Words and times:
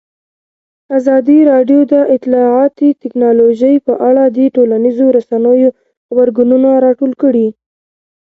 ازادي 0.97 1.39
راډیو 1.51 1.79
د 1.93 1.95
اطلاعاتی 2.15 2.89
تکنالوژي 3.03 3.73
په 3.85 3.93
اړه 4.09 4.23
د 4.37 4.39
ټولنیزو 4.55 5.05
رسنیو 5.17 5.69
غبرګونونه 6.15 6.69
راټول 6.85 7.11
کړي. 7.21 7.47